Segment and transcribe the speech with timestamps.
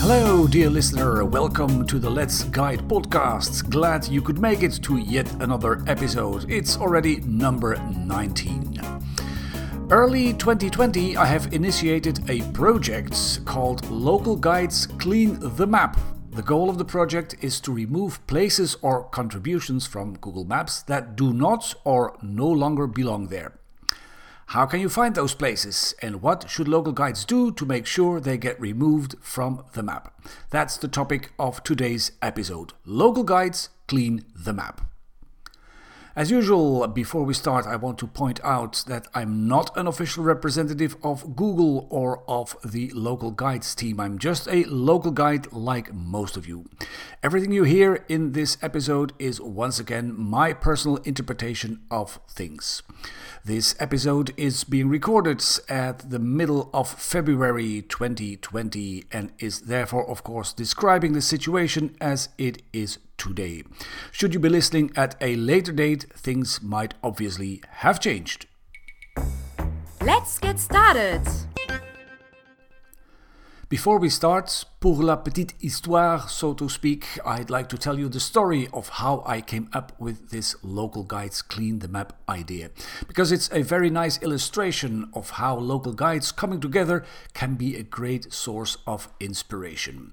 [0.00, 1.26] Hello, dear listener.
[1.26, 3.68] Welcome to the Let's Guide podcast.
[3.68, 6.50] Glad you could make it to yet another episode.
[6.50, 8.80] It's already number 19.
[9.90, 16.00] Early 2020, I have initiated a project called Local Guides Clean the Map.
[16.30, 21.14] The goal of the project is to remove places or contributions from Google Maps that
[21.14, 23.58] do not or no longer belong there.
[24.48, 28.20] How can you find those places and what should local guides do to make sure
[28.20, 30.12] they get removed from the map?
[30.50, 32.72] That's the topic of today's episode.
[32.84, 34.80] Local guides clean the map.
[36.16, 40.22] As usual, before we start, I want to point out that I'm not an official
[40.22, 43.98] representative of Google or of the local guides team.
[43.98, 46.66] I'm just a local guide like most of you.
[47.20, 52.84] Everything you hear in this episode is once again my personal interpretation of things.
[53.44, 60.22] This episode is being recorded at the middle of February 2020 and is therefore, of
[60.22, 63.64] course, describing the situation as it is today.
[64.12, 68.46] Should you be listening at a later date, things might obviously have changed.
[70.00, 71.22] Let's get started!
[73.70, 78.08] Before we start, pour la petite histoire, so to speak, I'd like to tell you
[78.08, 82.70] the story of how I came up with this local guides clean the map idea.
[83.08, 87.82] Because it's a very nice illustration of how local guides coming together can be a
[87.82, 90.12] great source of inspiration.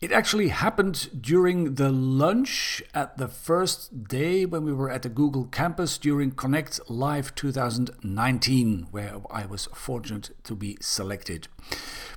[0.00, 5.08] It actually happened during the lunch at the first day when we were at the
[5.08, 11.48] Google campus during Connect Live 2019, where I was fortunate to be selected.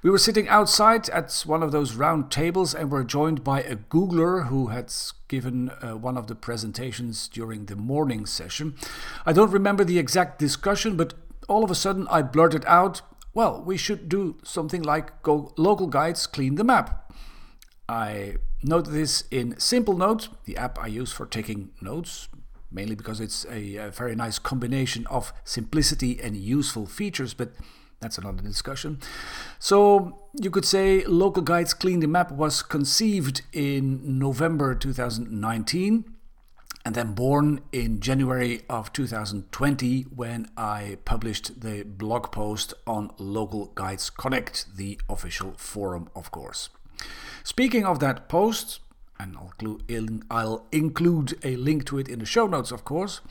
[0.03, 3.77] We were sitting outside at one of those round tables and were joined by a
[3.77, 4.93] Googler who had
[5.27, 8.75] given uh, one of the presentations during the morning session.
[9.25, 11.15] I don't remember the exact discussion, but
[11.47, 13.01] all of a sudden I blurted out,
[13.33, 17.00] Well, we should do something like go local guides clean the map.
[17.89, 22.29] I note this in Simplenote, the app I use for taking notes,
[22.71, 27.51] mainly because it's a, a, very nice combination of simplicity and useful features, but
[27.99, 28.99] that's another discussion.
[29.59, 36.05] So you could say Local Guides Clean the Map was conceived in November 2019
[36.83, 43.67] and then born in January of 2020 when I published the blog post on Local
[43.75, 46.69] Guides Connect, the official forum, of course.
[47.43, 48.79] Speaking of that post,
[49.19, 49.37] and
[50.29, 53.21] I'll, include a link to it in the show notes, of course.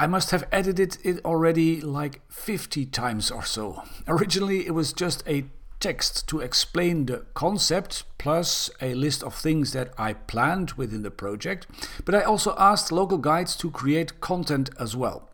[0.00, 3.82] I must have edited it already like 50 times or so.
[4.06, 5.46] Originally, it was just a
[5.80, 11.10] text to explain the concept, plus a list of things that I planned within the
[11.10, 11.66] project,
[12.04, 15.28] but I also asked local guides to create content as well.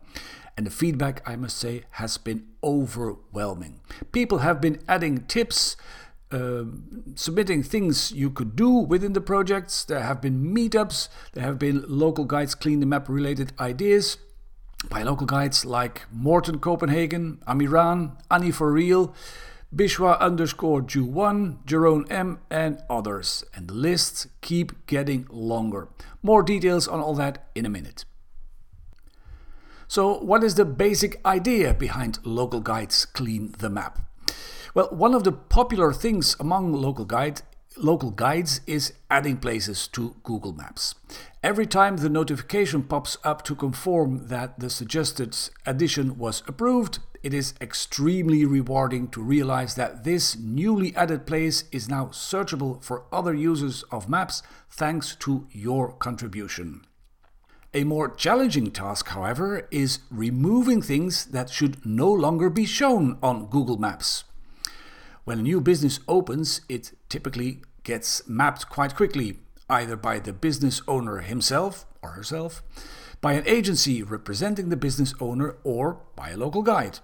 [0.57, 3.81] And the feedback, I must say, has been overwhelming.
[4.11, 5.75] People have been adding tips,
[6.31, 9.83] um, submitting things you could do within the projects.
[9.83, 14.17] There have been meetups, there have been local guides clean the map related ideas
[14.89, 19.13] by local guides like Morten Copenhagen, Amiran, Annie for Real,
[19.75, 23.43] Bishwa underscore Ju1, Jerome M, and others.
[23.53, 25.89] And the lists keep getting longer.
[26.21, 28.05] More details on all that in a minute.
[29.87, 34.04] So, what is the basic idea behind local guides clean the map?
[34.73, 37.41] Well, one of the popular things among local guide
[37.77, 40.95] local guides is adding places to Google Maps.
[41.43, 47.33] Every time the notification pops up to confirm that the suggested addition was approved, it
[47.33, 53.33] is extremely rewarding to realize that this newly added place is now searchable for other
[53.33, 56.85] users of maps thanks to your contribution.
[57.75, 63.47] A more challenging task, however, is removing things that should no longer be shown on
[63.47, 64.23] Google Maps.
[65.25, 70.81] When a new business opens, it typically gets mapped quite quickly, either by the business
[70.87, 72.63] owner himself or herself,
[73.19, 76.99] by an agency representing the business owner, or by a local guide.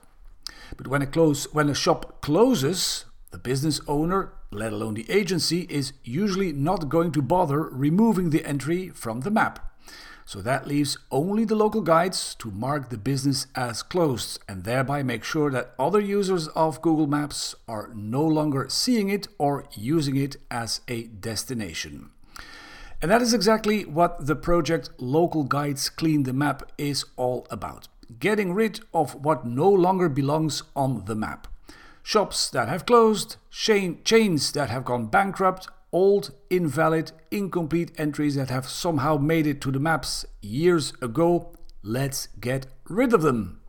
[0.77, 5.67] But when a, close, when a shop closes, the business owner, let alone the agency,
[5.69, 9.67] is usually not going to bother removing the entry from the map.
[10.31, 15.03] So that leaves only the local guides to mark the business as closed and thereby
[15.03, 20.15] make sure that other users of Google Maps are no longer seeing it or using
[20.15, 22.11] it as a destination.
[23.01, 27.89] And that is exactly what the project Local Guides Clean the Map is all about
[28.17, 31.49] getting rid of what no longer belongs on the map.
[32.03, 38.67] Shops that have closed, chains that have gone bankrupt, old, invalid, incomplete entries that have
[38.67, 41.53] somehow made it to the maps years ago.
[41.83, 43.61] Let's get rid of them.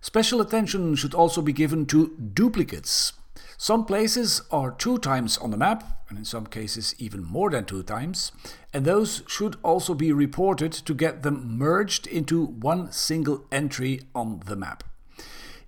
[0.00, 3.12] Special attention should also be given to duplicates.
[3.58, 7.64] Some places are two times on the map, and in some cases even more than
[7.64, 8.30] two times,
[8.72, 14.42] and those should also be reported to get them merged into one single entry on
[14.44, 14.84] the map.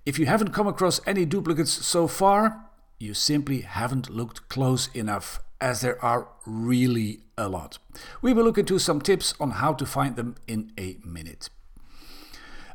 [0.05, 2.68] If you haven't come across any duplicates so far,
[2.99, 7.77] you simply haven't looked close enough, as there are really a lot.
[8.21, 11.49] We will look into some tips on how to find them in a minute.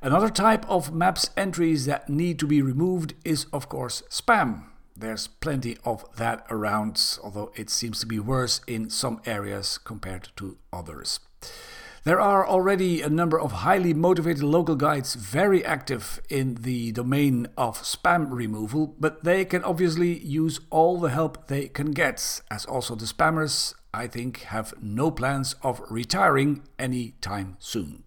[0.00, 4.64] Another type of maps entries that need to be removed is, of course, spam.
[4.96, 10.28] There's plenty of that around, although it seems to be worse in some areas compared
[10.36, 11.20] to others.
[12.04, 17.46] There are already a number of highly motivated local guides very active in the domain
[17.56, 22.66] of spam removal, but they can obviously use all the help they can get, as
[22.66, 28.04] also the spammers, I think, have no plans of retiring anytime soon.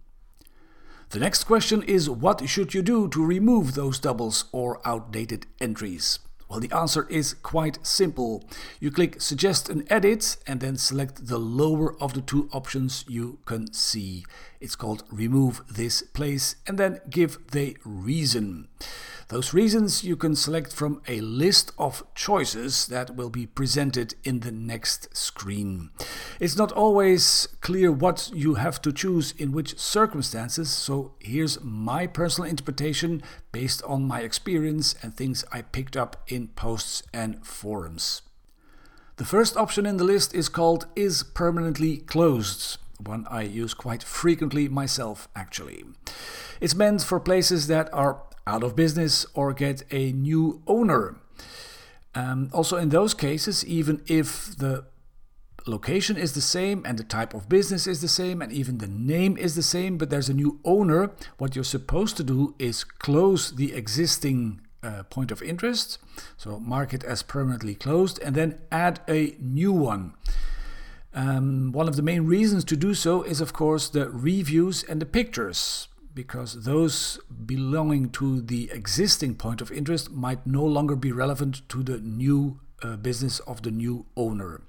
[1.10, 6.20] The next question is what should you do to remove those doubles or outdated entries?
[6.48, 8.42] Well, the answer is quite simple.
[8.80, 13.38] You click Suggest an Edit and then select the lower of the two options you
[13.44, 14.24] can see.
[14.60, 18.68] It's called Remove this place and then give the reason.
[19.28, 24.40] Those reasons you can select from a list of choices that will be presented in
[24.40, 25.90] the next screen.
[26.40, 32.06] It's not always clear what you have to choose in which circumstances, so here's my
[32.06, 33.22] personal interpretation
[33.52, 38.22] based on my experience and things I picked up in posts and forums.
[39.16, 44.02] The first option in the list is called Is Permanently Closed, one I use quite
[44.02, 45.84] frequently myself, actually.
[46.60, 51.16] It's meant for places that are out of business or get a new owner.
[52.14, 54.86] Um, also, in those cases, even if the
[55.66, 58.88] location is the same and the type of business is the same and even the
[58.88, 62.84] name is the same, but there's a new owner, what you're supposed to do is
[62.84, 65.98] close the existing uh, point of interest,
[66.36, 70.14] so mark it as permanently closed, and then add a new one.
[71.14, 75.00] Um, one of the main reasons to do so is, of course, the reviews and
[75.00, 81.12] the pictures because those belonging to the existing point of interest might no longer be
[81.12, 84.60] relevant to the new uh, business of the new owner.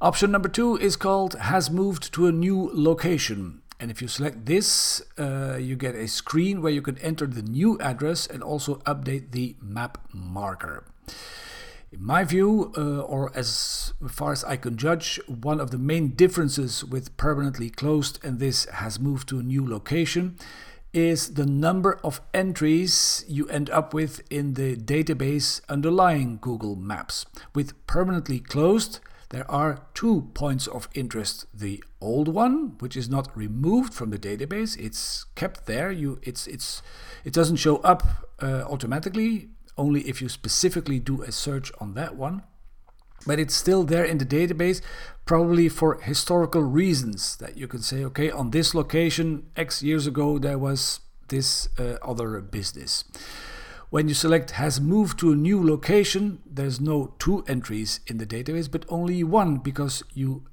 [0.00, 3.62] Option number two is called Has Moved to a New Location.
[3.78, 7.42] And if you select this, uh, you get a screen where you can enter the
[7.42, 10.84] new address and also update the map marker.
[11.92, 16.10] In my view, uh, or as far as I can judge, one of the main
[16.10, 20.36] differences with permanently closed and this has moved to a new location
[20.92, 27.26] is the number of entries you end up with in the database underlying Google Maps.
[27.54, 29.00] With permanently closed,
[29.30, 31.46] there are two points of interest.
[31.52, 35.90] The old one, which is not removed from the database, it's kept there.
[35.90, 36.82] You, it's, it's,
[37.24, 38.04] it doesn't show up
[38.40, 42.42] uh, automatically only if you specifically do a search on that one.
[43.26, 44.80] But it's still there in the database,
[45.24, 50.38] probably for historical reasons that you can say, okay, on this location, X years ago,
[50.38, 53.04] there was this uh, other business.
[53.90, 58.26] When you select has moved to a new location, there's no two entries in the
[58.26, 60.44] database, but only one because you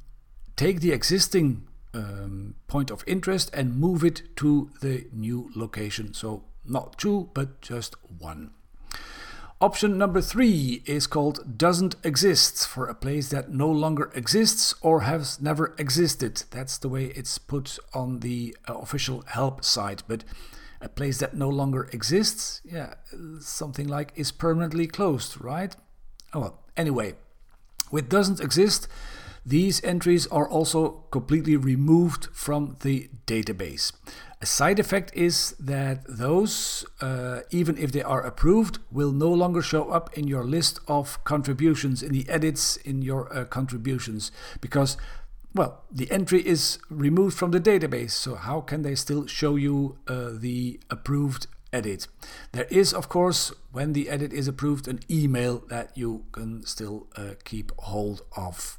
[0.56, 6.14] take the existing um, point of interest and move it to the new location.
[6.14, 8.52] So not two, but just one.
[9.60, 15.02] Option number three is called doesn't exist for a place that no longer exists or
[15.02, 16.44] has never existed.
[16.52, 20.04] That's the way it's put on the uh, official help site.
[20.08, 20.24] But
[20.80, 22.94] a place that no longer exists, yeah,
[23.40, 25.76] something like is permanently closed, right?
[26.36, 27.16] Oh well, anyway,
[27.90, 28.88] with doesn't exist,
[29.44, 33.92] these entries are also completely removed from the database.
[34.40, 39.64] A side effect is that those, uh, even if they are approved, will no longer
[39.64, 44.96] show up in your list of contributions, in the edits in your uh, contributions, because,
[45.56, 48.12] well, the entry is removed from the database.
[48.12, 52.08] So, how can they still show you uh, the approved edit?
[52.52, 57.08] There is, of course, when the edit is approved, an email that you can still
[57.16, 58.78] uh, keep hold of.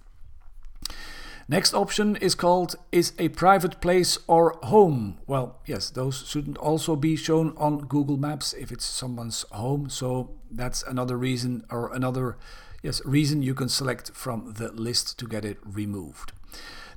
[1.50, 5.16] Next option is called Is a private place or home?
[5.26, 9.88] Well, yes, those shouldn't also be shown on Google Maps if it's someone's home.
[9.88, 12.36] So that's another reason or another
[12.82, 16.32] yes, reason you can select from the list to get it removed.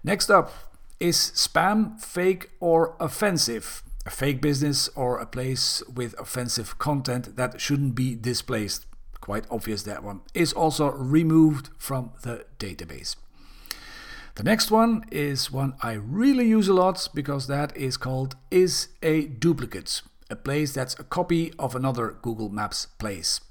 [0.03, 0.51] Next up
[0.99, 3.83] is spam fake or offensive?
[4.05, 8.73] A fake business or a place with offensive content that shouldn't be displayed.
[9.21, 13.15] Quite obvious that one is also removed from the database.
[14.35, 18.87] The next one is one I really use a lot because that is called is
[19.03, 20.01] a duplicate.
[20.31, 23.41] a place that's a copy of another Google Maps place.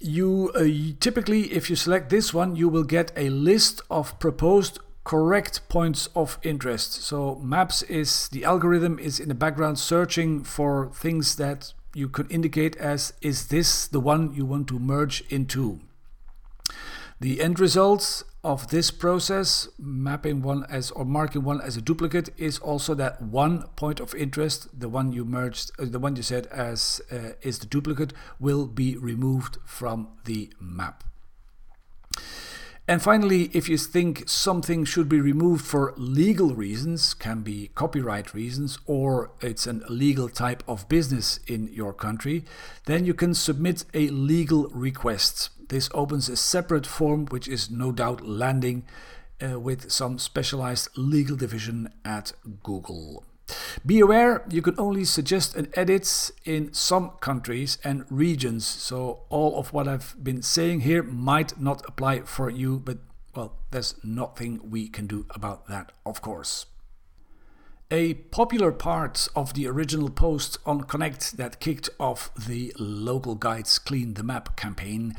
[0.00, 4.80] You uh, typically, if you select this one, you will get a list of proposed
[5.04, 6.92] correct points of interest.
[7.04, 12.30] So maps is the algorithm is in the background searching for things that you could
[12.30, 15.80] indicate as is this the one you want to merge into.
[17.20, 22.30] The end result of this process, mapping one as or marking one as a duplicate,
[22.38, 26.22] is also that one point of interest, the one you merged, uh, the one you
[26.22, 31.04] said as uh, is the duplicate, will be removed from the map.
[32.90, 38.34] And finally, if you think something should be removed for legal reasons, can be copyright
[38.34, 42.44] reasons, or it's an illegal type of business in your country,
[42.86, 45.50] then you can submit a legal request.
[45.68, 48.82] This opens a separate form, which is no doubt landing
[49.40, 52.32] uh, with some specialized legal division at
[52.64, 53.22] Google.
[53.84, 59.58] Be aware you can only suggest an edit in some countries and regions, so all
[59.58, 62.98] of what I've been saying here might not apply for you, but
[63.34, 66.66] well, there's nothing we can do about that, of course.
[67.92, 73.80] A popular part of the original post on Connect that kicked off the Local Guides
[73.80, 75.16] Clean the Map campaign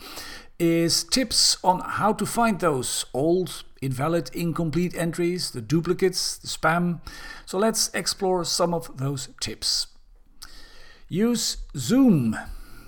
[0.62, 7.02] is tips on how to find those old, invalid, incomplete entries, the duplicates, the spam.
[7.48, 9.88] So let's explore some of those tips.
[11.10, 12.38] Use Zoom.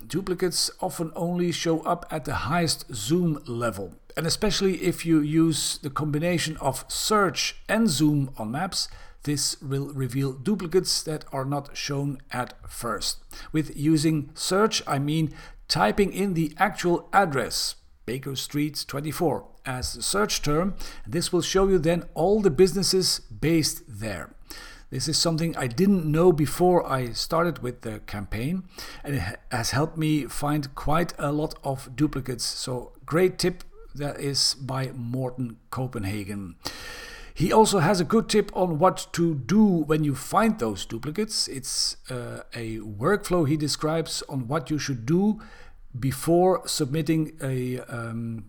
[0.05, 3.95] Duplicates often only show up at the highest zoom level.
[4.15, 8.87] And especially if you use the combination of search and zoom on maps,
[9.23, 13.23] this will reveal duplicates that are not shown at first.
[13.51, 15.33] With using search, I mean
[15.73, 20.75] typing in the actual address, Baker Street 24, as the search term.
[21.07, 24.35] This will show you then all the businesses based there.
[24.91, 28.65] This is something I didn't know before I started with the campaign,
[29.03, 32.45] and it has helped me find quite a lot of duplicates.
[32.45, 33.63] So, great tip
[33.95, 36.55] that is by Morten Copenhagen.
[37.33, 41.47] He also has a good tip on what to do when you find those duplicates.
[41.47, 45.41] It's uh, a workflow he describes on what you should do
[45.99, 48.45] before submitting a um,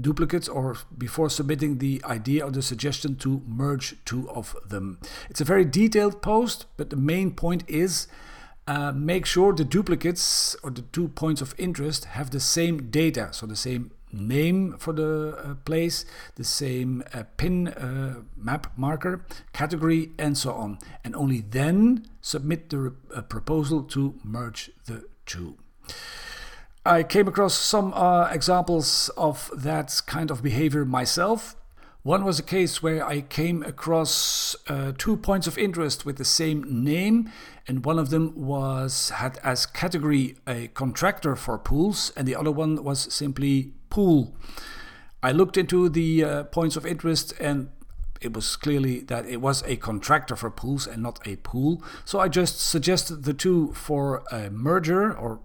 [0.00, 4.98] duplicate or before submitting the idea or the suggestion to merge two of them.
[5.28, 8.06] It's a very detailed post, but the main point is
[8.66, 13.28] uh, make sure the duplicates or the two points of interest have the same data,
[13.32, 19.24] so the same name for the uh, place, the same uh, pin uh, map marker,
[19.52, 20.78] category, and so on.
[21.04, 25.56] And only then submit the uh, proposal to merge the two.
[26.84, 31.54] I came across some uh, examples of that kind of behavior myself.
[32.02, 36.24] One was a case where I came across uh, two points of interest with the
[36.24, 37.30] same name,
[37.68, 42.50] and one of them was had as category a contractor for pools, and the other
[42.50, 44.34] one was simply pool.
[45.22, 47.68] I looked into the uh, points of interest and
[48.22, 51.82] it was clearly that it was a contractor for pools and not a pool.
[52.06, 55.40] So I just suggested the two for a merger or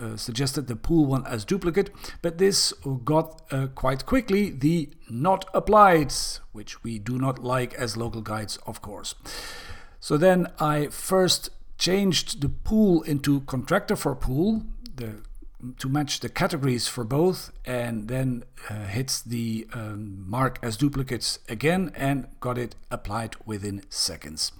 [0.00, 1.90] uh, suggested the pool one as duplicate,
[2.22, 2.72] but this
[3.04, 6.12] got uh, quite quickly the not applied,
[6.52, 9.14] which we do not like as local guides, of course.
[10.00, 14.62] So then I first changed the pool into contractor for pool.
[14.94, 15.22] The
[15.78, 21.38] to match the categories for both and then uh, hits the um, mark as duplicates
[21.48, 24.52] again and got it applied within seconds.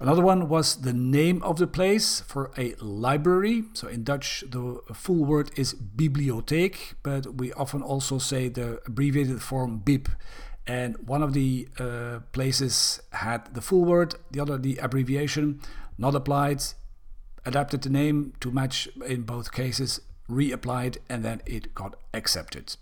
[0.00, 3.64] Another one was the name of the place for a library.
[3.72, 9.42] So in Dutch, the full word is bibliotheek, but we often also say the abbreviated
[9.42, 10.08] form bib.
[10.66, 15.60] And one of the uh, places had the full word, the other the abbreviation,
[15.98, 16.62] not applied,
[17.44, 20.00] adapted the name to match in both cases
[20.32, 22.76] reapplied, and then it got accepted.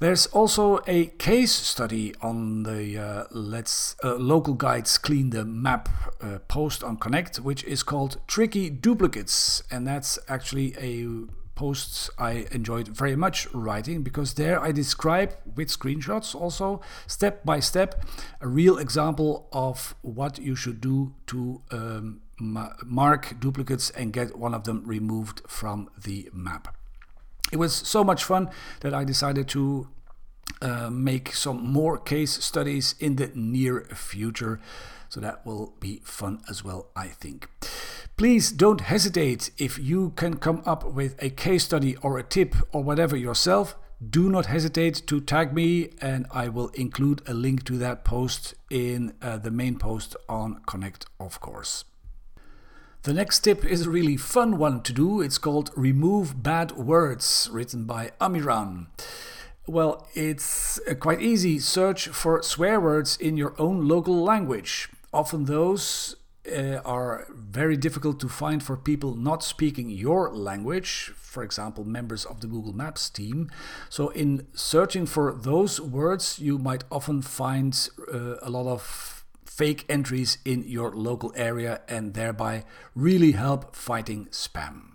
[0.00, 5.88] There's also a case study on the uh, Let's uh, Local Guides Clean the Map
[6.20, 12.46] uh, post on Connect, which is called Tricky Duplicates, and that's actually a post I
[12.52, 18.04] enjoyed very much writing because there I describe with screenshots also step by step
[18.40, 24.54] a real example of what you should do to um, mark duplicates and get one
[24.54, 26.76] of them removed from the map.
[27.50, 29.88] It was so much fun that I decided to
[30.60, 34.60] uh, make some more case studies in the near future.
[35.08, 37.48] So that will be fun as well, I think.
[38.16, 42.54] Please don't hesitate if you can come up with a case study or a tip
[42.72, 43.76] or whatever yourself.
[44.06, 48.54] Do not hesitate to tag me, and I will include a link to that post
[48.70, 51.84] in uh, the main post on Connect, of course.
[53.08, 55.22] The next tip is a really fun one to do.
[55.22, 58.88] It's called Remove Bad Words, written by Amiran.
[59.66, 61.58] Well, it's quite easy.
[61.58, 64.90] Search for swear words in your own local language.
[65.10, 66.16] Often those
[66.54, 72.26] uh, are very difficult to find for people not speaking your language, for example, members
[72.26, 73.50] of the Google Maps team.
[73.88, 79.17] So, in searching for those words, you might often find uh, a lot of
[79.48, 82.64] fake entries in your local area and thereby
[82.94, 84.92] really help fighting spam.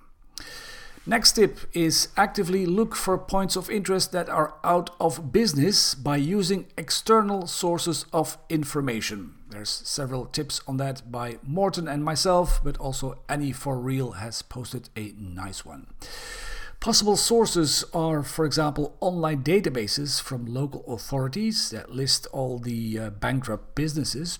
[1.05, 6.15] Next tip is actively look for points of interest that are out of business by
[6.15, 9.35] using external sources of information.
[9.49, 14.41] There's several tips on that by Morten and myself, but also Annie for Real has
[14.41, 15.87] posted a nice one.
[16.83, 23.09] Possible sources are, for example, online databases from local authorities that list all the uh,
[23.09, 24.37] bankrupt businesses.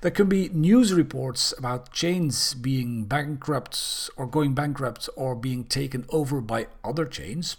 [0.00, 6.06] There can be news reports about chains being bankrupt or going bankrupt or being taken
[6.08, 7.56] over by other chains.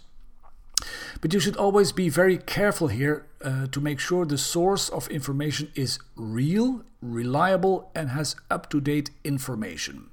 [1.22, 5.08] But you should always be very careful here uh, to make sure the source of
[5.08, 10.10] information is real, reliable, and has up to date information.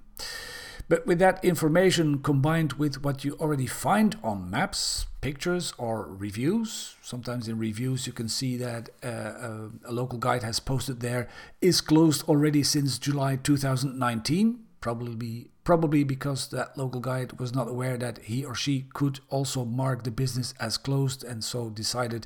[0.89, 6.95] But with that information combined with what you already find on maps, pictures, or reviews,
[7.03, 11.29] sometimes in reviews you can see that uh, a, a local guide has posted there
[11.61, 17.95] is closed already since July 2019 probably probably because that local guide was not aware
[17.95, 22.25] that he or she could also mark the business as closed and so decided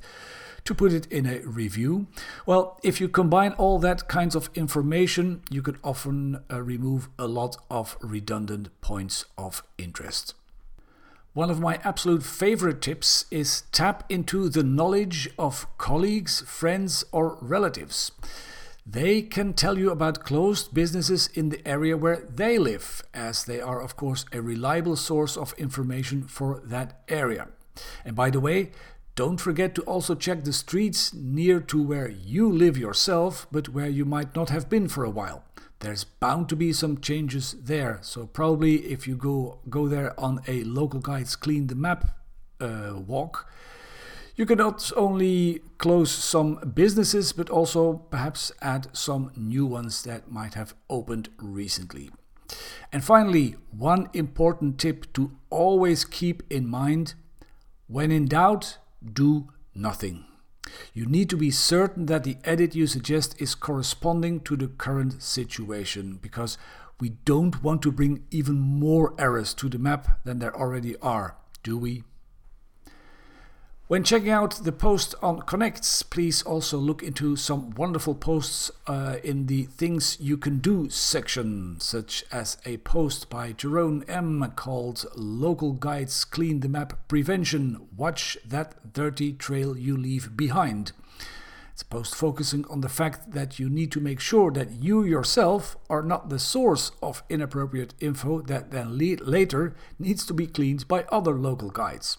[0.63, 2.07] to put it in a review.
[2.45, 7.27] Well, if you combine all that kinds of information, you could often uh, remove a
[7.27, 10.35] lot of redundant points of interest.
[11.33, 17.37] One of my absolute favorite tips is tap into the knowledge of colleagues, friends, or
[17.41, 18.13] relatives.
[18.85, 23.61] They can tell you about closed businesses in the area where they live, as they
[23.61, 27.47] are, of course, a reliable source of information for that area.
[28.03, 28.71] And by the way,
[29.15, 33.87] don't forget to also check the streets near to where you live yourself, but where
[33.87, 35.43] you might not have been for a while.
[35.79, 40.41] There's bound to be some changes there, so probably if you go go there on
[40.47, 42.17] a local guides clean the map
[42.61, 43.49] uh, walk,
[44.35, 50.31] you can not only close some businesses, but also perhaps add some new ones that
[50.31, 52.09] might have opened recently.
[52.91, 57.15] And finally, one important tip to always keep in mind
[57.87, 58.77] when in doubt,
[59.11, 60.25] do nothing.
[60.93, 65.21] You need to be certain that the edit you suggest is corresponding to the current
[65.21, 66.57] situation because
[66.99, 71.35] we don't want to bring even more errors to the map than there already are,
[71.61, 72.03] do we?
[73.89, 79.17] When checking out the post on Connects, please also look into some wonderful posts uh,
[79.25, 85.05] in the Things You Can Do section, such as a post by Jerome M called
[85.17, 90.93] Local Guides Clean the Map Prevention Watch That Dirty Trail You Leave Behind.
[91.73, 95.03] It's a post focusing on the fact that you need to make sure that you
[95.03, 100.87] yourself are not the source of inappropriate info that then later needs to be cleaned
[100.87, 102.17] by other local guides.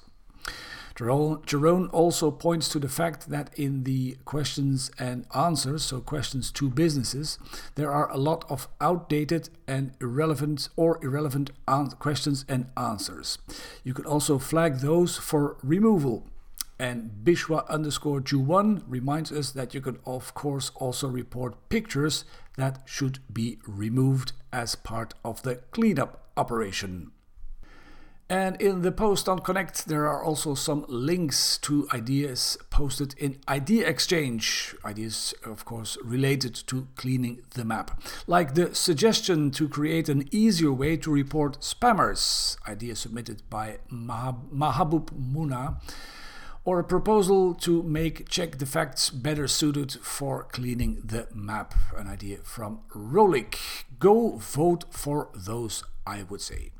[0.96, 6.70] Jerome also points to the fact that in the questions and answers, so questions to
[6.70, 7.36] businesses,
[7.74, 11.50] there are a lot of outdated and irrelevant or irrelevant
[11.98, 13.38] questions and answers.
[13.82, 16.28] You can also flag those for removal.
[16.78, 22.24] And Bishwa underscore Ju1 reminds us that you can, of course, also report pictures
[22.56, 27.10] that should be removed as part of the cleanup operation.
[28.30, 33.38] And in the post on Connect, there are also some links to ideas posted in
[33.48, 34.74] Idea Exchange.
[34.82, 38.02] Ideas, of course, related to cleaning the map.
[38.26, 45.10] Like the suggestion to create an easier way to report spammers, idea submitted by Mahabub
[45.12, 45.76] Muna,
[46.64, 52.08] or a proposal to make check the facts better suited for cleaning the map, an
[52.08, 53.58] idea from Rolik.
[53.98, 56.70] Go vote for those, I would say.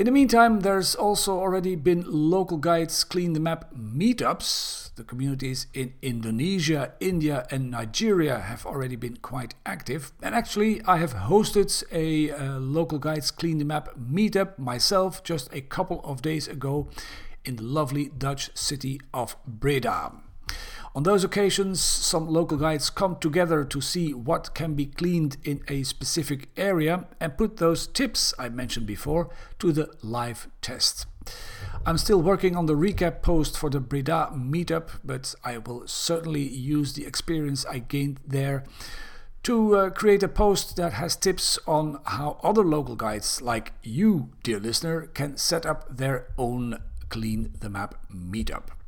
[0.00, 4.94] In the meantime, there's also already been local guides clean the map meetups.
[4.94, 10.12] The communities in Indonesia, India, and Nigeria have already been quite active.
[10.22, 15.52] And actually, I have hosted a uh, local guides clean the map meetup myself just
[15.52, 16.88] a couple of days ago
[17.44, 20.12] in the lovely Dutch city of Breda.
[20.92, 25.62] On those occasions, some local guides come together to see what can be cleaned in
[25.68, 31.06] a specific area and put those tips I mentioned before to the live test.
[31.86, 36.42] I'm still working on the recap post for the Breda meetup, but I will certainly
[36.42, 38.64] use the experience I gained there
[39.44, 44.30] to uh, create a post that has tips on how other local guides, like you,
[44.42, 48.79] dear listener, can set up their own Clean the Map meetup.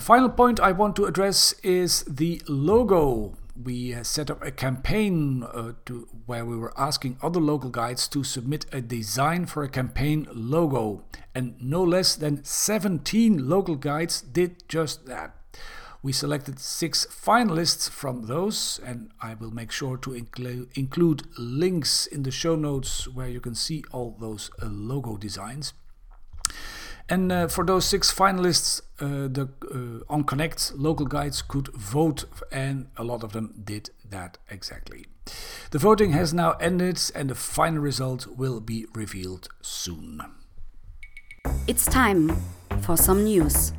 [0.00, 3.36] A final point I want to address is the logo.
[3.54, 8.24] We set up a campaign uh, to, where we were asking other local guides to
[8.24, 14.66] submit a design for a campaign logo, and no less than 17 local guides did
[14.68, 15.36] just that.
[16.02, 22.06] We selected six finalists from those, and I will make sure to inclu- include links
[22.06, 25.74] in the show notes where you can see all those uh, logo designs.
[27.10, 32.24] And uh, for those six finalists, uh, the uh, on Connect local guides could vote,
[32.52, 35.06] and a lot of them did that exactly.
[35.72, 40.22] The voting has now ended, and the final result will be revealed soon.
[41.66, 42.36] It's time
[42.80, 43.72] for some news.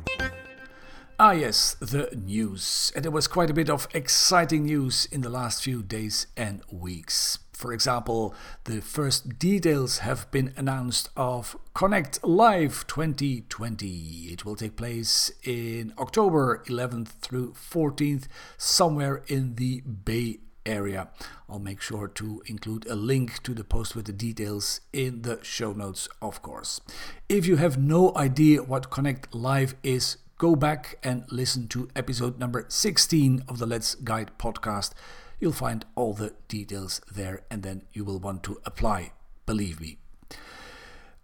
[1.18, 2.92] Ah, yes, the news.
[2.94, 6.62] And there was quite a bit of exciting news in the last few days and
[6.70, 7.38] weeks.
[7.62, 13.86] For example, the first details have been announced of Connect Live 2020.
[14.32, 18.24] It will take place in October 11th through 14th,
[18.58, 21.10] somewhere in the Bay area.
[21.48, 25.38] I'll make sure to include a link to the post with the details in the
[25.44, 26.80] show notes, of course.
[27.28, 32.40] If you have no idea what Connect Live is, go back and listen to episode
[32.40, 34.94] number 16 of the Let's Guide podcast.
[35.42, 39.10] You'll find all the details there and then you will want to apply,
[39.44, 39.98] believe me.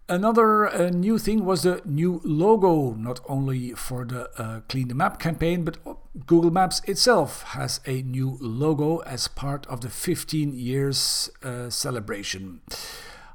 [0.09, 4.93] Another uh, new thing was the new logo, not only for the uh, Clean the
[4.93, 5.77] Map campaign, but
[6.25, 12.59] Google Maps itself has a new logo as part of the 15 years uh, celebration.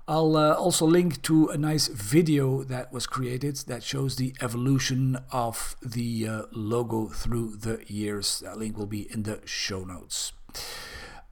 [0.07, 5.17] I'll uh, also link to a nice video that was created that shows the evolution
[5.33, 8.41] of the uh, logo through the years.
[8.41, 10.35] That link will be in the show notes.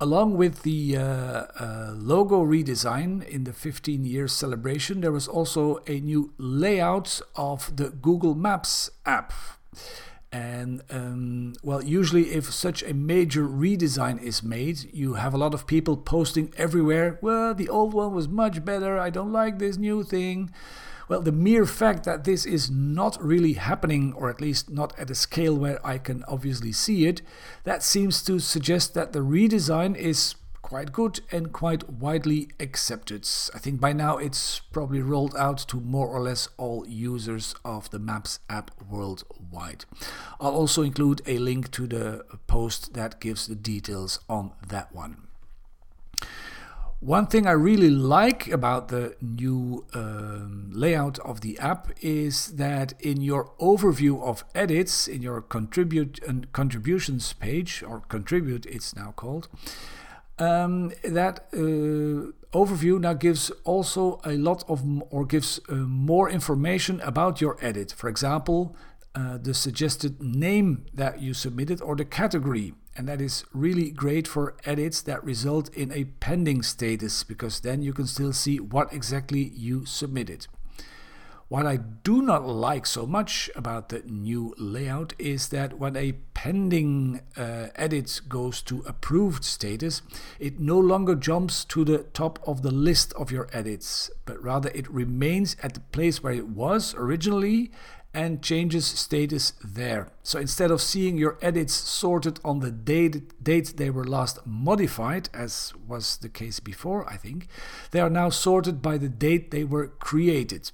[0.01, 5.81] Along with the uh, uh logo redesign in the 15 year celebration, there was also
[5.87, 9.33] a new layout of the Google Maps app.
[10.33, 15.53] And um, well, usually, if such a major redesign is made, you have a lot
[15.53, 17.19] of people posting everywhere.
[17.21, 18.99] Well, the old one was much better.
[18.99, 20.51] I don't like this new thing.
[21.13, 25.11] Well, the mere fact that this is not really happening, or at least not at
[25.11, 27.21] a scale where I can obviously see it,
[27.65, 33.29] that seems to suggest that the redesign is quite good and quite widely accepted.
[33.55, 37.91] I think by now it's probably rolled out to more or less all users of
[37.91, 39.85] the Maps app worldwide.
[40.41, 45.29] I'll also include a link to the post that gives the details on that one.
[47.03, 52.95] One thing I really like about the new um, layout of the app is that
[53.01, 59.11] in your overview of edits, in your contribute and contributions page, or contribute it's now
[59.17, 59.49] called,
[60.39, 67.01] um, that uh, overview now gives also a lot of or gives uh, more information
[67.01, 67.91] about your edit.
[67.91, 68.77] For example,
[69.17, 72.75] uh, the suggested name that you submitted or the category.
[72.97, 77.83] And that is really great for edits that result in a pending status because then
[77.83, 80.47] you can still see what exactly you submitted.
[81.53, 86.13] What I do not like so much about the new layout is that when a
[86.33, 90.01] pending uh, edit goes to approved status,
[90.39, 94.71] it no longer jumps to the top of the list of your edits, but rather
[94.75, 97.71] it remains at the place where it was originally
[98.15, 100.09] and changes status there.
[100.23, 105.29] So instead of seeing your edits sorted on the date, date they were last modified,
[105.33, 107.49] as was the case before, I think,
[107.91, 110.71] they are now sorted by the date they were created.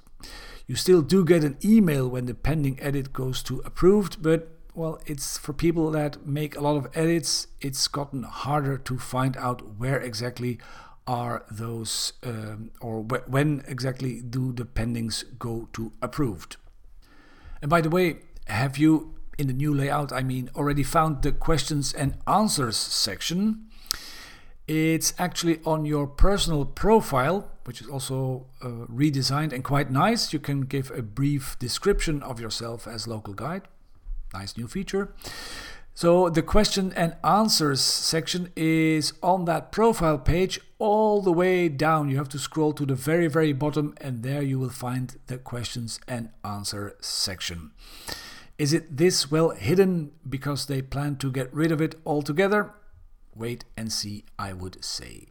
[0.66, 5.00] You still do get an email when the pending edit goes to approved, but well,
[5.06, 9.76] it's for people that make a lot of edits, it's gotten harder to find out
[9.76, 10.58] where exactly
[11.06, 16.58] are those um, or wh- when exactly do the pendings go to approved.
[17.60, 21.32] And by the way, have you in the new layout, I mean, already found the
[21.32, 23.66] questions and answers section?
[24.66, 30.32] It's actually on your personal profile, which is also uh, redesigned and quite nice.
[30.32, 33.62] You can give a brief description of yourself as local guide.
[34.34, 35.14] Nice new feature.
[35.98, 42.08] So the question and answers section is on that profile page all the way down.
[42.08, 45.38] You have to scroll to the very, very bottom, and there you will find the
[45.38, 47.72] questions and answer section.
[48.58, 52.74] Is it this well hidden because they plan to get rid of it altogether?
[53.34, 55.26] wait and see, I would say.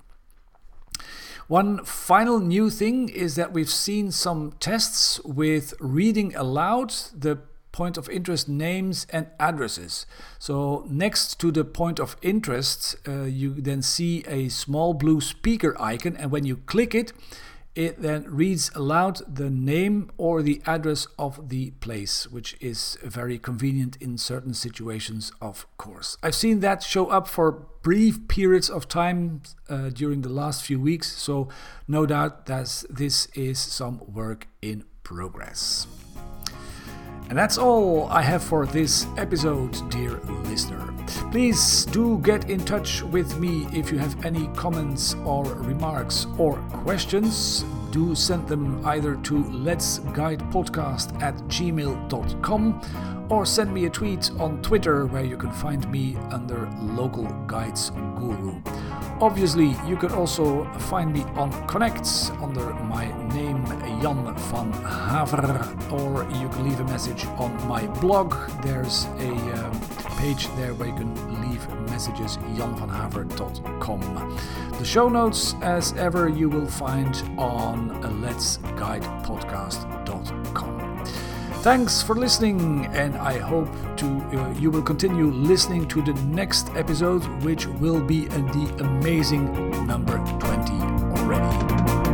[1.47, 7.39] One final new thing is that we've seen some tests with reading aloud the
[7.78, 10.06] point of interest names and addresses.
[10.40, 15.76] So next to the point of interest, uh, you then see a small blue speaker
[15.80, 17.13] icon, and when you click it,
[17.78, 23.38] it then reads aloud the name or the address of the place, which is very
[23.38, 26.18] convenient in certain situations, of course.
[26.24, 27.52] I've seen that show up for
[27.84, 31.50] brief periods of time uh, during the last few weeks, so
[31.88, 35.86] no doubt that this is some work in progress.
[37.30, 40.94] And that's all I have for this episode, dear listener.
[41.32, 46.58] Please do get in touch with me if you have any comments or remarks or
[46.84, 47.66] questions.
[47.92, 54.32] Do send them either to let's guide podcast at gmail.com or send me a tweet
[54.40, 58.62] on Twitter where you can find me under Local Guides Guru.
[59.20, 63.47] Obviously, you can also find me on Connects under my name
[64.01, 68.34] Jan van Haver, or you can leave a message on my blog.
[68.62, 69.80] There's a um,
[70.17, 74.01] page there where you can leave messages janvanhaver.com.
[74.77, 77.89] The show notes, as ever, you will find on
[78.21, 81.06] letsguidepodcast.com.
[81.62, 86.69] Thanks for listening, and I hope to uh, you will continue listening to the next
[86.75, 89.51] episode, which will be the amazing
[89.86, 90.71] number 20
[91.19, 92.07] already.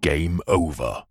[0.00, 1.07] Game over.